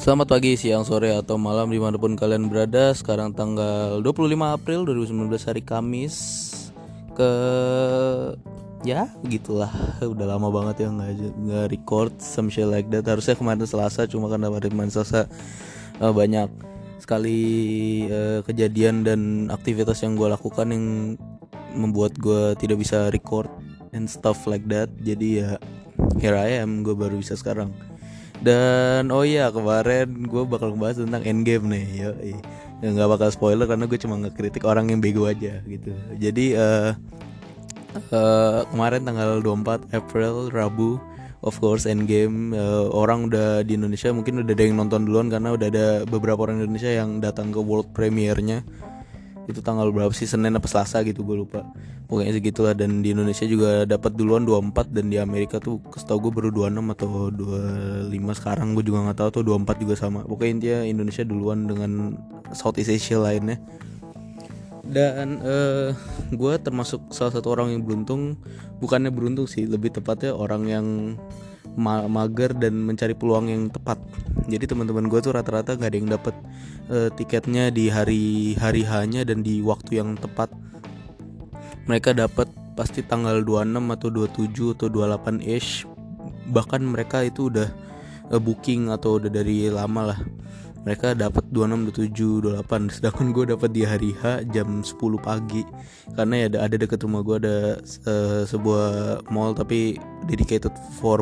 [0.00, 2.96] Selamat pagi, siang, sore, atau malam di mana pun kalian berada.
[2.96, 6.16] Sekarang tanggal 25 April 2019 hari Kamis.
[7.12, 7.30] Ke...
[8.80, 9.68] Ya gitulah.
[10.00, 13.04] Udah lama banget ya nggak nggak record Some shit like that.
[13.04, 15.28] Harusnya kemarin Selasa Cuma karena kemarin Selasa
[16.00, 16.48] uh, Banyak
[16.96, 17.40] sekali
[18.08, 20.84] uh, kejadian dan aktivitas yang gue lakukan yang
[21.76, 23.52] membuat gue tidak bisa record
[23.92, 24.88] and stuff like that.
[25.04, 25.60] Jadi ya
[26.16, 27.89] here I am gue baru bisa sekarang
[28.40, 32.10] dan oh iya kemarin gue bakal ngebahas tentang endgame nih yo
[32.80, 35.92] nggak bakal spoiler karena gue cuma ngekritik orang yang bego aja gitu.
[36.16, 36.96] Jadi uh,
[38.08, 40.96] uh, kemarin tanggal 24 April Rabu
[41.44, 45.56] of course endgame uh, orang udah di Indonesia mungkin udah ada yang nonton duluan karena
[45.56, 48.64] udah ada beberapa orang Indonesia yang datang ke world premiernya
[49.50, 50.26] itu tanggal berapa sih?
[50.26, 51.66] Senin apa Selasa gitu gue lupa.
[52.06, 56.32] Pokoknya segitulah dan di Indonesia juga dapat duluan 24 dan di Amerika tuh setahu gue
[56.42, 60.20] baru 26 atau 25 sekarang gue juga nggak tahu atau 24 juga sama.
[60.26, 62.18] Pokoknya intinya Indonesia duluan dengan
[62.50, 63.62] Southeast Asia lainnya.
[64.90, 65.94] Dan uh,
[66.34, 68.34] gue termasuk salah satu orang yang beruntung
[68.82, 70.86] bukannya beruntung sih lebih tepatnya orang yang
[71.78, 73.98] mager dan mencari peluang yang tepat.
[74.50, 76.34] Jadi teman-teman gue tuh rata-rata nggak ada yang dapat
[76.90, 80.50] uh, tiketnya di hari hari hanya dan di waktu yang tepat.
[81.86, 85.84] Mereka dapat pasti tanggal 26 atau 27 atau 28 ish
[86.50, 87.68] bahkan mereka itu udah
[88.32, 90.20] uh, booking atau udah dari lama lah
[90.80, 95.60] mereka dapat 26, 27, 28 sedangkan gue dapat di hari H jam 10 pagi.
[96.16, 97.56] Karena ya ada, ada deket rumah gue ada
[98.08, 98.84] uh, sebuah
[99.28, 101.20] mall tapi dedicated for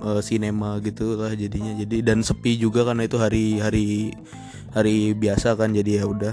[0.00, 1.76] uh, cinema gitu lah jadinya.
[1.84, 4.16] Jadi dan sepi juga karena itu hari hari
[4.72, 5.76] hari biasa kan.
[5.76, 6.32] Jadi ya udah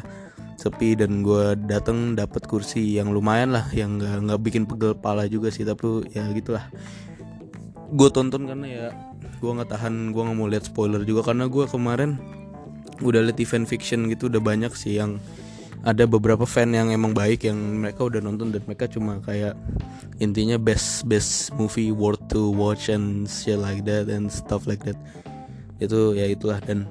[0.55, 5.27] sepi dan gue dateng dapat kursi yang lumayan lah yang nggak nggak bikin pegel pala
[5.27, 5.67] juga sih.
[5.67, 6.71] Tapi ya gitulah.
[7.91, 8.87] Gue tonton karena ya
[9.43, 11.27] gue nggak tahan gue nggak mau lihat spoiler juga.
[11.27, 12.39] Karena gue kemarin
[13.01, 15.17] udah liat event fiction gitu udah banyak sih yang
[15.81, 19.57] ada beberapa fan yang emang baik yang mereka udah nonton dan mereka cuma kayak
[20.21, 24.97] intinya best best movie worth to watch and shit like that and stuff like that.
[25.81, 26.85] Itu ya itulah dan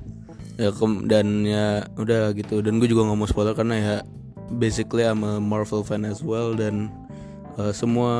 [0.59, 0.75] ya
[1.07, 2.59] dan ya udah gitu.
[2.67, 3.95] Dan gue juga nggak mau spoiler karena ya
[4.59, 6.91] basically I'm a Marvel fan as well dan
[7.60, 8.12] uh, semua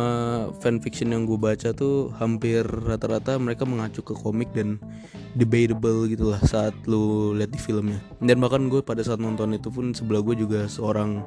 [0.61, 4.77] fanfiction yang gue baca tuh hampir rata-rata mereka mengacu ke komik dan
[5.33, 8.05] debatable gitu lah saat lu lihat di filmnya.
[8.21, 11.25] Dan bahkan gue pada saat nonton itu pun sebelah gue juga seorang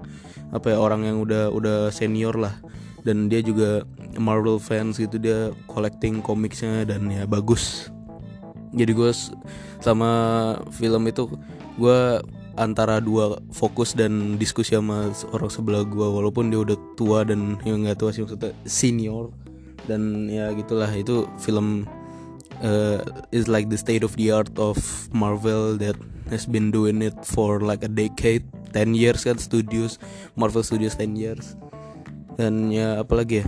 [0.53, 2.53] apa ya orang yang udah udah senior lah.
[3.03, 3.83] Dan dia juga
[4.15, 7.91] Marvel fans gitu dia collecting komiknya dan ya bagus.
[8.73, 9.11] Jadi gue
[9.83, 10.11] sama
[10.71, 11.27] film itu
[11.75, 11.99] gue
[12.55, 17.85] antara dua fokus dan diskusi sama orang sebelah gue walaupun dia udah tua dan yang
[17.85, 19.33] nggak tua sih maksudnya senior.
[19.83, 21.83] Dan ya gitulah itu film
[22.63, 23.03] uh,
[23.35, 24.79] is like the state of the art of
[25.11, 25.97] Marvel that
[26.31, 30.01] has been doing it for like a decade 10 years kan studios
[30.33, 31.57] Marvel Studios 10 years.
[32.37, 33.45] Dan ya apalagi ya?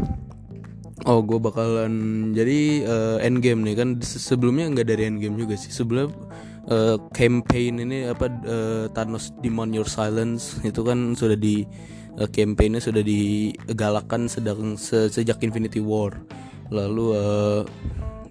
[1.05, 5.69] Oh gue bakalan jadi uh, endgame nih kan sebelumnya nggak dari endgame juga sih.
[5.73, 6.09] Sebelum
[6.69, 11.65] uh, campaign ini apa uh, Thanos Demon Your Silence itu kan sudah di
[12.19, 16.15] uh, campaignnya sudah digalakkan sedang se sejak Infinity War.
[16.73, 17.61] Lalu uh,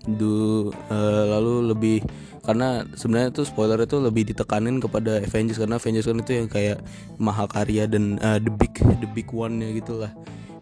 [0.05, 1.99] du uh, lalu lebih
[2.45, 6.79] karena sebenarnya itu spoiler itu lebih ditekanin kepada Avengers karena Avengers kan itu yang kayak
[7.17, 10.13] mahakarya dan uh, the big the big one nya gitulah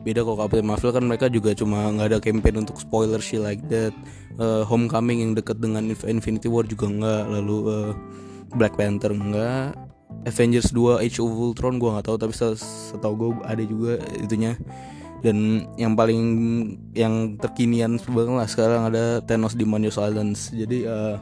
[0.03, 3.63] beda kok Captain Marvel kan mereka juga cuma nggak ada campaign untuk spoiler shit like
[3.71, 3.95] that.
[4.37, 7.23] Uh, Homecoming yang deket dengan Infinity War juga nggak.
[7.31, 7.91] Lalu uh,
[8.59, 9.79] Black Panther nggak.
[10.23, 14.59] Avengers 2 Age of Ultron gue nggak tahu tapi setahu gue ada juga itunya.
[15.23, 16.23] Dan yang paling
[16.99, 20.51] yang terkinian sebenarnya lah sekarang ada Thanos di Manus Islands.
[20.51, 21.15] Jadi uh,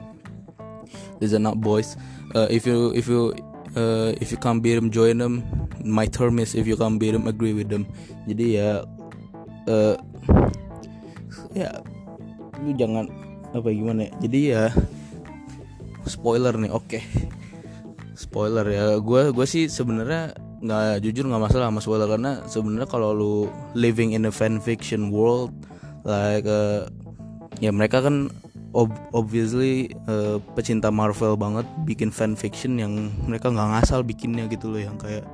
[1.21, 2.01] listen up boys.
[2.33, 3.37] Uh, if you if you
[3.77, 5.45] uh, if you can't beat them join them
[5.85, 7.89] my term is if you can't beat them agree with them
[8.29, 8.71] jadi ya
[9.69, 9.95] uh,
[11.57, 11.69] ya
[12.61, 13.09] lu jangan
[13.51, 14.65] apa gimana ya jadi ya
[16.07, 17.03] spoiler nih oke okay.
[18.15, 23.11] spoiler ya gue gue sih sebenarnya nggak jujur nggak masalah sama spoiler karena sebenarnya kalau
[23.17, 23.35] lu
[23.73, 25.51] living in a fan fiction world
[26.05, 26.85] like uh,
[27.65, 28.29] ya mereka kan
[28.77, 34.71] ob obviously uh, pecinta Marvel banget bikin fan fiction yang mereka nggak ngasal bikinnya gitu
[34.71, 35.27] loh yang kayak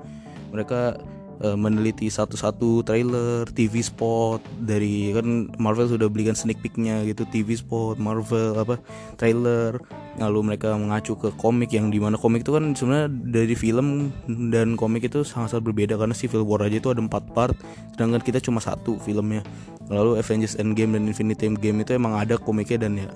[0.51, 0.99] mereka
[1.43, 7.59] uh, meneliti satu-satu trailer, TV spot dari kan Marvel sudah belikan sneak peeknya gitu TV
[7.59, 8.81] spot Marvel apa
[9.21, 9.77] trailer.
[10.17, 14.09] Lalu mereka mengacu ke komik yang di mana komik itu kan sebenarnya dari film
[14.49, 17.57] dan komik itu sangat-sangat berbeda karena Civil War aja itu ada empat part
[17.93, 19.45] sedangkan kita cuma satu filmnya.
[19.93, 23.09] Lalu Avengers Endgame dan Infinity Game itu emang ada komiknya dan ya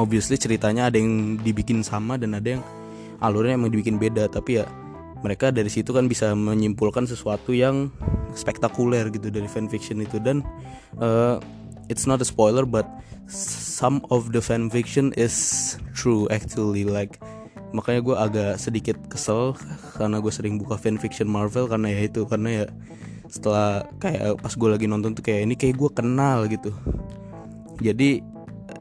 [0.00, 2.62] obviously ceritanya ada yang dibikin sama dan ada yang
[3.20, 4.64] alurnya emang dibikin beda tapi ya
[5.26, 7.90] mereka dari situ kan bisa menyimpulkan sesuatu yang
[8.38, 10.22] spektakuler gitu dari fanfiction itu.
[10.22, 10.46] Dan
[11.02, 11.42] uh,
[11.90, 12.86] it's not a spoiler but
[13.26, 15.34] some of the fanfiction is
[15.98, 16.86] true actually.
[16.86, 17.18] Like
[17.74, 19.58] makanya gue agak sedikit kesel
[19.98, 22.66] karena gue sering buka fanfiction Marvel karena ya itu karena ya
[23.26, 26.70] setelah kayak pas gue lagi nonton tuh kayak ini kayak gue kenal gitu.
[27.82, 28.22] Jadi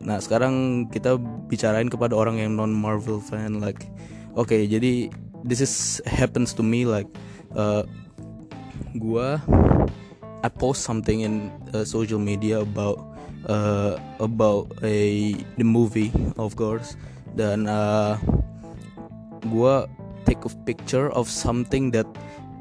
[0.06, 1.18] nah sekarang kita
[1.50, 3.90] bicarain kepada orang yang non Marvel fan like
[4.38, 5.10] oke okay, jadi
[5.46, 7.06] this is happens to me like
[7.54, 7.86] uh,
[8.98, 9.38] gua
[10.42, 13.02] I post something in uh, social media about
[13.46, 16.98] uh, about a the movie of course.
[17.38, 18.18] Dan uh,
[19.50, 19.86] gua
[20.26, 22.06] take a picture of something that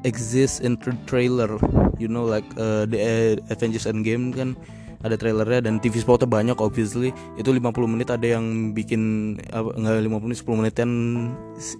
[0.05, 1.49] exists in the trailer.
[1.97, 4.57] You know like uh, the uh, Avengers Endgame kan
[5.05, 7.13] ada trailernya dan TV spotnya banyak obviously.
[7.37, 10.91] Itu 50 menit ada yang bikin enggak 50 menit 10 menitan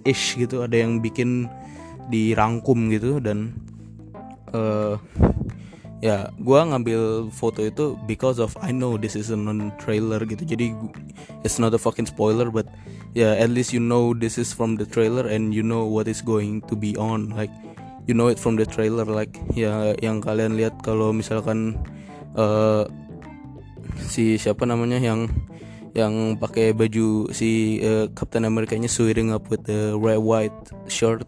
[0.06, 0.62] ish gitu.
[0.62, 1.50] Ada yang bikin
[2.06, 3.50] dirangkum gitu dan
[4.54, 4.94] uh,
[5.98, 10.46] ya gue ngambil foto itu because of I know this is a non trailer gitu.
[10.46, 10.70] Jadi
[11.42, 12.70] it's not a fucking spoiler but
[13.16, 16.22] yeah, at least you know this is from the trailer and you know what is
[16.22, 17.34] going to be on.
[17.34, 17.50] Like
[18.06, 19.02] you know it from the trailer.
[19.02, 21.74] Like ya yang kalian lihat kalau misalkan
[22.36, 22.86] uh,
[24.06, 25.28] si siapa namanya yang
[25.96, 30.54] yang pakai baju si uh, Captain America nya swearing up with the red white
[30.92, 31.24] shirt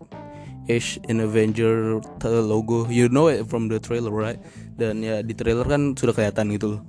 [0.69, 2.84] ish in Avenger logo.
[2.92, 4.36] You know it from the trailer right?
[4.76, 6.82] Dan ya di trailer kan sudah kelihatan gitu loh.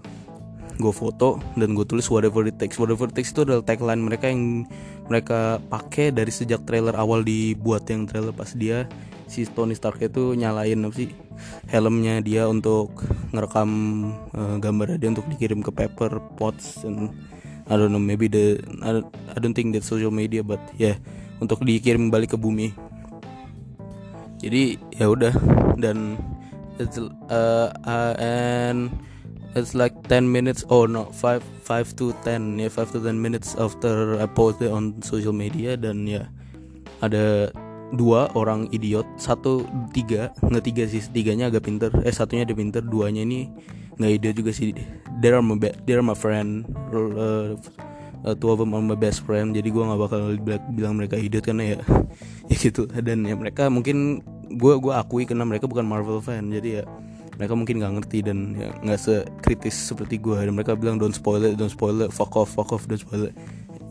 [0.79, 2.75] Gue foto dan gue tulis whatever it takes.
[2.75, 4.67] Whatever it takes itu adalah tagline mereka yang
[5.07, 8.85] mereka pakai dari sejak trailer awal dibuat yang trailer pas dia
[9.29, 11.13] si Tony Stark itu nyalain apa sih
[11.69, 12.91] helmnya dia untuk
[13.29, 13.69] ngerekam
[14.33, 17.13] uh, gambar dia untuk dikirim ke paper pots and
[17.69, 19.05] I don't know maybe the I
[19.37, 20.95] don't, think that social media but ya yeah,
[21.37, 22.73] untuk dikirim balik ke bumi.
[24.41, 25.33] Jadi ya udah
[25.77, 26.17] dan
[26.81, 26.97] it's
[27.29, 28.89] uh, uh, and
[29.53, 33.21] it's like 10 minutes oh no 5 5 to 10 ya yeah, 5 to 10
[33.21, 36.25] minutes after I posted on social media dan ya yeah,
[37.05, 37.53] ada
[37.93, 39.05] dua orang idiot.
[39.17, 39.65] Satu
[39.95, 40.33] tiga.
[40.43, 41.89] Nggak tiga sih tiganya agak pinter.
[42.05, 43.49] Eh satunya ada pinter duanya ini
[43.99, 44.75] nggak idiot juga sih.
[45.19, 46.67] They are my they are my friend.
[46.93, 47.57] Uh,
[48.23, 49.57] uh, two of them are my best friend.
[49.57, 50.21] Jadi gue nggak bakal
[50.73, 51.79] bilang mereka idiot karena ya
[52.51, 52.85] ya gitu.
[52.89, 56.49] Dan ya mereka mungkin gue gue akui karena mereka bukan Marvel fan.
[56.53, 56.83] Jadi ya
[57.39, 61.55] mereka mungkin nggak ngerti dan ya sekritis seperti gue dan mereka bilang don't spoil it
[61.55, 62.11] don't spoil it.
[62.11, 63.35] Fuck off fuck off don't spoil it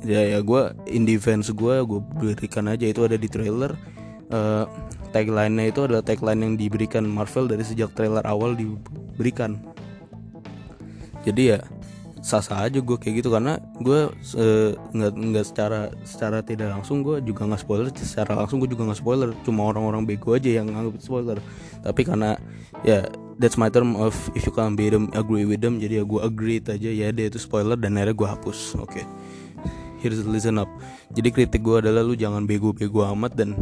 [0.06, 2.86] ya ya gue in defense gue gue berikan aja.
[2.86, 3.74] Itu ada di trailer.
[4.28, 4.68] Uh,
[5.08, 9.56] tagline-nya itu adalah tagline yang diberikan Marvel dari sejak trailer awal diberikan.
[11.24, 11.58] Jadi ya
[12.20, 13.32] sah-sah aja gue kayak gitu.
[13.32, 14.12] Karena gue
[14.92, 17.88] nggak uh, nggak secara secara tidak langsung gue juga nggak spoiler.
[17.96, 19.30] Secara langsung gue juga nggak spoiler.
[19.42, 21.38] Cuma orang-orang bego aja yang nganggap spoiler.
[21.80, 22.36] Tapi karena
[22.84, 23.08] ya
[23.40, 26.20] that's my term of if you can't be them agree with them jadi ya gue
[26.20, 26.90] agree aja.
[26.92, 28.76] Ya dia itu spoiler dan akhirnya gue hapus.
[28.76, 29.02] Oke.
[29.02, 29.06] okay
[30.00, 30.70] here's listen up.
[31.12, 33.58] Jadi kritik gue adalah lu jangan bego-bego amat dan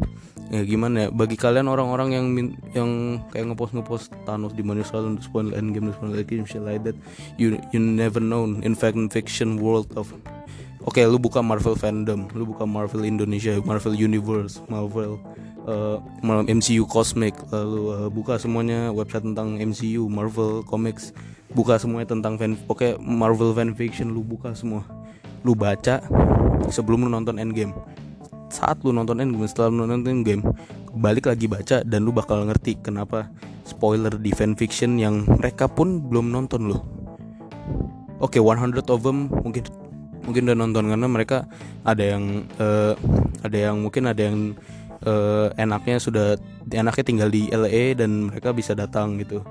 [0.53, 2.27] ya gimana ya bagi kalian orang-orang yang
[2.71, 2.91] yang
[3.35, 6.95] kayak ngepost ngepost Thanos di mana selalu spoil endgame spoil endgame shit like that
[7.41, 8.47] you you never know.
[8.63, 10.13] In fact fiction world of
[10.87, 15.19] Oke, okay, lu buka Marvel fandom, lu buka Marvel Indonesia, Marvel Universe, Marvel
[15.67, 15.99] uh,
[16.47, 21.11] MCU Cosmic, lalu uh, buka semuanya website tentang MCU, Marvel Comics,
[21.57, 24.87] buka semuanya tentang fan, oke okay, Marvel fan fiction lu buka semua
[25.47, 26.03] lu baca
[26.67, 27.71] sebelum lu nonton Endgame.
[28.51, 30.43] Saat lu nonton Endgame setelah lu nonton Endgame
[30.99, 33.31] balik lagi baca dan lu bakal ngerti kenapa
[33.63, 36.83] spoiler di fanfiction yang mereka pun belum nonton loh.
[38.19, 39.63] Oke okay, 100 of them mungkin
[40.27, 41.47] mungkin udah nonton karena mereka
[41.87, 42.99] ada yang uh,
[43.47, 44.59] ada yang mungkin ada yang
[45.07, 46.27] uh, enaknya sudah
[46.73, 49.45] enaknya tinggal di LA dan mereka bisa datang gitu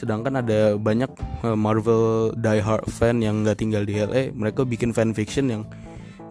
[0.00, 1.12] sedangkan ada banyak
[1.44, 5.62] uh, Marvel die hard fan yang nggak tinggal di LA mereka bikin fan fiction yang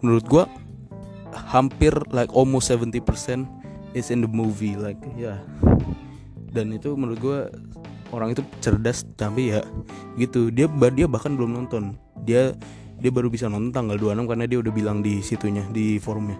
[0.02, 0.44] menurut gua
[1.30, 3.46] hampir like almost 70%
[3.94, 5.38] is in the movie like ya.
[5.38, 5.38] Yeah.
[6.50, 7.38] dan itu menurut gua
[8.10, 9.62] orang itu cerdas tapi ya
[10.18, 10.50] gitu.
[10.50, 11.94] Dia dia bahkan belum nonton.
[12.26, 12.54] Dia
[12.98, 16.36] dia baru bisa nonton tanggal 26 karena dia udah bilang di situnya di forumnya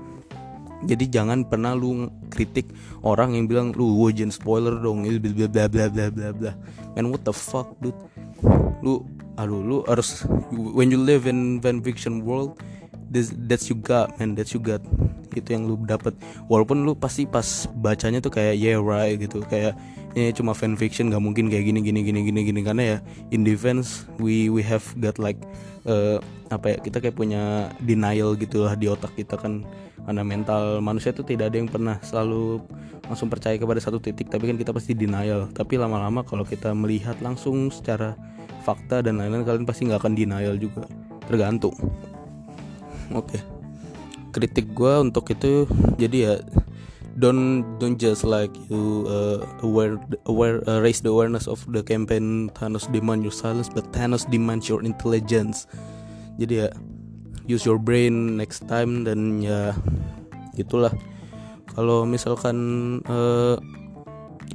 [0.88, 2.72] jadi jangan pernah lu kritik
[3.04, 6.52] orang yang bilang lu wajan spoiler dong itu bla bla bla bla bla bla
[6.96, 7.96] man what the fuck dude?
[8.80, 9.04] Lu
[9.36, 12.56] aduh lu harus when you live in fan fiction world
[13.10, 14.80] this that's you got man that's you got.
[15.30, 16.16] Itu yang lu dapat
[16.50, 19.44] walaupun lu pasti pas bacanya tuh kayak yeah right gitu.
[19.46, 19.76] Kayak
[20.16, 22.60] ini cuma fan fiction nggak mungkin kayak gini gini gini gini gini.
[22.64, 22.98] Karena ya
[23.30, 25.38] in defense we we have got like
[25.86, 26.18] uh,
[26.50, 29.62] apa ya kita kayak punya denial gitulah di otak kita kan
[30.06, 32.62] karena mental manusia itu tidak ada yang pernah selalu
[33.06, 34.30] langsung percaya kepada satu titik.
[34.30, 35.50] Tapi kan kita pasti denial.
[35.50, 38.14] Tapi lama-lama kalau kita melihat langsung secara
[38.62, 40.86] fakta dan lain-lain kalian pasti nggak akan denial juga.
[41.26, 41.74] Tergantung.
[43.10, 43.38] Oke.
[43.38, 43.42] Okay.
[44.30, 45.66] kritik gue untuk itu
[45.98, 46.34] jadi ya
[47.18, 49.98] don't don't just like you uh, aware
[50.30, 52.48] aware uh, raise the awareness of the campaign.
[52.56, 55.66] Thanos demand your silence but Thanos demands your intelligence.
[56.38, 56.68] Jadi ya
[57.50, 59.74] use your brain next time dan ya
[60.54, 60.94] itulah
[61.74, 62.56] kalau misalkan
[63.10, 63.58] uh,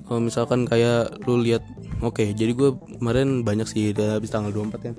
[0.05, 1.63] kalau misalkan kayak lu lihat
[1.99, 4.95] oke okay, jadi gue kemarin banyak sih udah habis tanggal 24 kan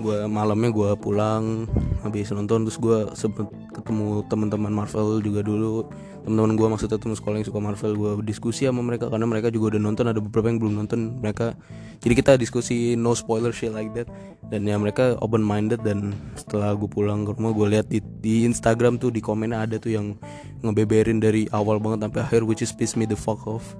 [0.00, 1.68] gue malamnya gue pulang
[2.00, 5.86] habis nonton terus gue sempet ketemu teman-teman Marvel juga dulu.
[6.24, 9.76] Teman-teman gue maksudnya teman sekolah yang suka Marvel gue diskusi sama mereka karena mereka juga
[9.76, 11.20] udah nonton ada beberapa yang belum nonton.
[11.20, 11.56] Mereka
[12.00, 14.08] jadi kita diskusi no spoiler shit like that.
[14.50, 18.48] Dan ya mereka open minded dan setelah gue pulang ke rumah gue lihat di, di
[18.48, 20.18] Instagram tuh di komennya ada tuh yang
[20.64, 23.78] ngebeberin dari awal banget sampai akhir which is piss me the fuck off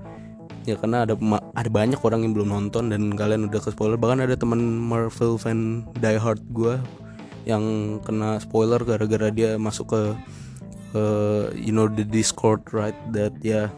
[0.70, 1.14] ya karena ada
[1.58, 3.98] ada banyak orang yang belum nonton dan kalian udah ke spoiler.
[3.98, 6.78] Bahkan ada teman Marvel fan die hard gue
[7.48, 10.02] yang kena spoiler gara-gara dia masuk ke
[10.94, 12.96] uh, you know the Discord right?
[13.10, 13.68] That ya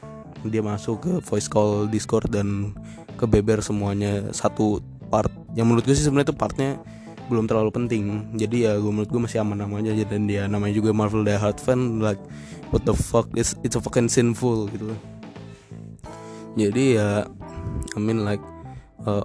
[0.44, 2.76] dia masuk ke voice call Discord dan
[3.16, 5.32] ke beber semuanya satu part.
[5.56, 6.70] Yang menurut gue sih sebenarnya itu partnya
[7.30, 8.34] belum terlalu penting.
[8.36, 11.38] Jadi ya gue menurut gue masih aman namanya aja dan dia namanya juga Marvel Die
[11.38, 12.20] Hard fan like
[12.72, 14.96] what the fuck is it's a fucking sinful gitu
[16.56, 17.08] jadi ya
[17.96, 18.42] I mean like
[19.04, 19.24] uh,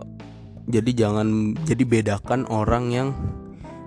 [0.67, 3.09] jadi jangan jadi bedakan orang yang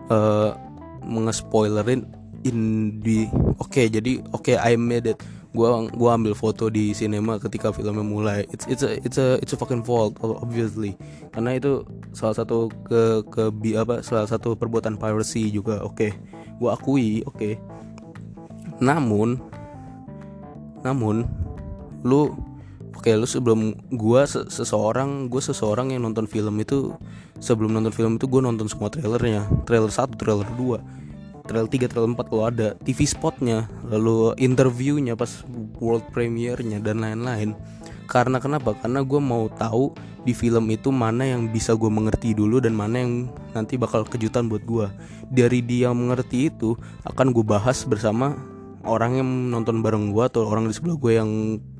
[0.09, 0.57] uh,
[1.05, 2.09] mengespoilerin
[2.45, 2.59] in
[3.05, 3.29] di
[3.61, 5.21] oke okay, jadi oke okay, I made it
[5.53, 9.53] gua gua ambil foto di sinema ketika filmnya mulai it's it's a it's a it's
[9.53, 10.95] a fucking fault obviously
[11.35, 16.11] karena itu salah satu ke ke bi apa salah satu perbuatan piracy juga oke okay.
[16.63, 17.53] gua akui oke okay.
[18.81, 19.37] namun
[20.81, 21.29] namun
[22.07, 22.33] lu
[23.01, 26.93] Oke lu sebelum gua seseorang gue seseorang yang nonton film itu
[27.41, 29.49] sebelum nonton film itu gue nonton semua trailernya.
[29.65, 30.85] Trailer satu trailer dua
[31.49, 35.43] trailer tiga trailer empat kalau ada TV spotnya lalu interviewnya pas
[35.83, 37.59] world premiernya dan lain-lain.
[38.05, 38.77] Karena kenapa?
[38.79, 43.01] Karena gue mau tahu di film itu mana yang bisa gue mengerti dulu dan mana
[43.01, 44.93] yang nanti bakal kejutan buat gue
[45.33, 46.77] dari dia mengerti itu
[47.09, 48.37] akan gue bahas bersama
[48.85, 51.31] orang yang nonton bareng gue atau orang di sebelah gue yang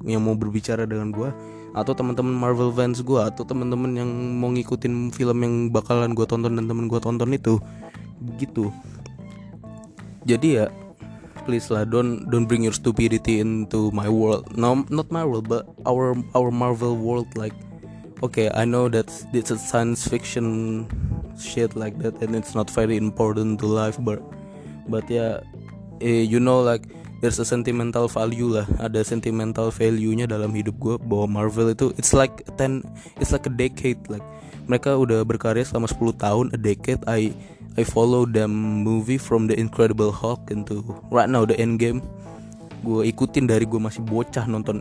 [0.05, 1.33] yang mau berbicara dengan gue
[1.71, 6.59] atau teman-teman Marvel fans gue atau teman-teman yang mau ngikutin film yang bakalan gue tonton
[6.59, 7.63] dan temen gue tonton itu
[8.37, 8.69] gitu.
[10.27, 10.67] Jadi ya
[11.49, 14.45] please lah don't don't bring your stupidity into my world.
[14.53, 17.55] No not my world but our our Marvel world like
[18.21, 20.85] okay I know that it's a science fiction
[21.41, 24.21] shit like that and it's not very important to life but
[24.91, 25.41] but yeah
[26.01, 26.89] eh, you know like
[27.21, 28.67] there's a sentimental value lah.
[28.81, 32.83] Ada sentimental value nya dalam hidup gue bahwa Marvel itu it's like ten
[33.21, 34.25] it's like a decade like
[34.67, 37.03] mereka udah berkarya selama 10 tahun a decade.
[37.05, 37.33] I
[37.79, 40.83] I follow them movie from the Incredible Hulk into
[41.15, 42.03] right now the end game
[42.81, 44.81] gue ikutin dari gue masih bocah nonton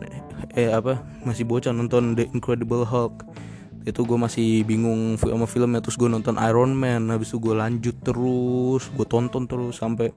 [0.56, 3.28] eh apa masih bocah nonton The Incredible Hulk
[3.88, 5.80] itu gue masih bingung sama filmnya.
[5.80, 10.12] Terus gue nonton Iron Man habis itu gue lanjut terus gue tonton terus sampai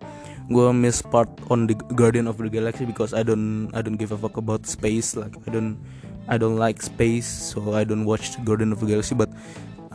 [0.52, 4.12] gue miss part on the Guardian of the Galaxy because I don't I don't give
[4.12, 5.80] a fuck about space like I don't
[6.28, 9.16] I don't like space so I don't watch Guardian of the Galaxy.
[9.16, 9.32] But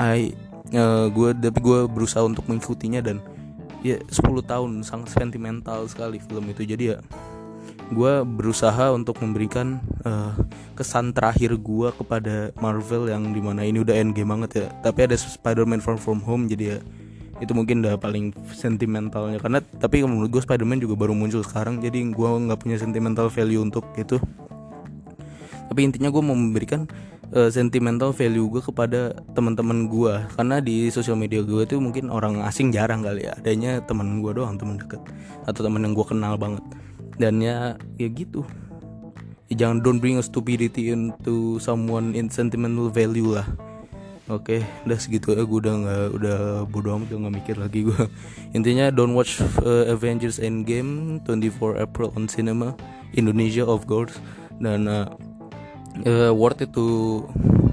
[0.01, 0.33] I
[0.73, 3.21] uh, gue tapi gue berusaha untuk mengikutinya dan
[3.85, 6.65] ya 10 tahun sangat sentimental sekali film itu.
[6.65, 6.99] Jadi ya
[7.89, 10.37] gue berusaha untuk memberikan uh,
[10.77, 14.67] kesan terakhir gue kepada Marvel yang di mana ini udah end game banget ya.
[14.85, 16.81] Tapi ada Spider-Man Far From Home jadi ya
[17.39, 19.41] itu mungkin udah paling sentimentalnya.
[19.41, 23.63] Karena tapi menurut gue Spider-Man juga baru muncul sekarang jadi gue nggak punya sentimental value
[23.63, 24.21] untuk itu.
[25.69, 26.85] Tapi intinya gue mau memberikan
[27.33, 32.45] uh, sentimental value gue kepada teman-teman gue karena di sosial media gue itu mungkin orang
[32.45, 33.33] asing jarang kali ya.
[33.39, 35.01] Adanya teman gue doang teman deket.
[35.49, 36.61] Atau teman yang gue kenal banget
[37.19, 38.47] dan ya ya gitu.
[39.49, 43.49] Ya, jangan don't bring a stupidity into someone in sentimental value lah.
[44.29, 47.89] Oke okay, udah segitu ya gue udah nggak udah bodo amat udah nggak mikir lagi
[47.89, 47.97] gue
[48.57, 52.77] intinya don't watch uh, Avengers Endgame 24 April on cinema
[53.17, 54.21] Indonesia of course.
[54.61, 55.09] Dan uh,
[56.05, 57.25] uh, worth it to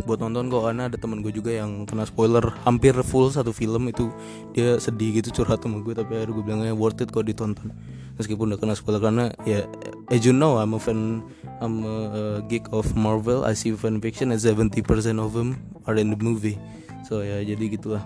[0.06, 2.56] buat nonton kok karena ada temen gue juga yang kena spoiler.
[2.64, 4.08] Hampir full satu film itu
[4.56, 7.76] dia sedih gitu curhat sama gue tapi akhirnya gue bilangnya worth it kok ditonton
[8.16, 9.68] meskipun udah kena spoiler karena ya
[10.12, 11.24] as you know I'm a fan
[11.64, 13.48] I'm a, a geek of Marvel.
[13.48, 14.84] I see fan fiction and 70%
[15.20, 15.56] of them
[15.88, 16.60] are in the movie.
[17.08, 18.04] So ya jadi gitulah.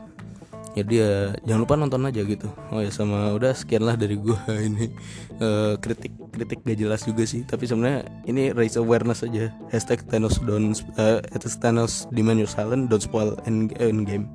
[0.77, 2.45] Jadi ya jangan lupa nonton aja gitu.
[2.69, 4.37] Oh ya sama udah sekian lah dari gua
[4.69, 4.93] ini.
[5.41, 7.41] Uh, kritik kritik gak jelas juga sih.
[7.41, 9.49] Tapi sebenarnya ini raise awareness aja.
[9.73, 11.25] Hashtag Thanos don't uh,
[11.57, 14.29] Thanos demand your silent don't spoil end, end game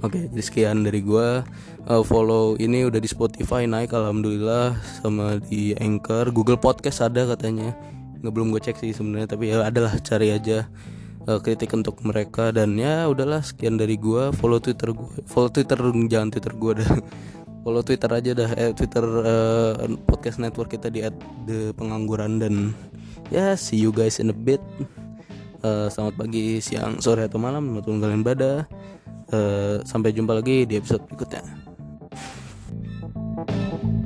[0.00, 1.44] Oke, okay, sekian dari gua.
[1.84, 7.76] Uh, follow ini udah di Spotify naik alhamdulillah sama di Anchor, Google Podcast ada katanya.
[8.24, 10.64] Nggak belum gue cek sih sebenarnya, tapi ya adalah cari aja
[11.28, 12.48] uh, kritik untuk mereka.
[12.48, 14.32] Dan ya udahlah sekian dari gua.
[14.32, 15.76] Follow twitter gua follow twitter
[16.08, 16.90] jangan twitter gua dah.
[17.68, 21.04] Follow twitter aja dah eh, twitter uh, podcast network kita di
[21.44, 22.40] the pengangguran.
[22.40, 22.72] Dan
[23.28, 24.64] ya see you guys in a bit.
[25.60, 28.64] Uh, selamat pagi siang sore atau malam menurut kalian bada.
[28.64, 28.79] uh,
[29.30, 31.42] Eh, sampai jumpa lagi di episode berikutnya.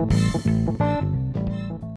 [0.04, 0.44] thank you